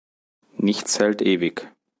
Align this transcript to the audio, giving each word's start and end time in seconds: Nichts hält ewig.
Nichts 0.57 0.97
hält 0.99 1.21
ewig. 1.21 1.69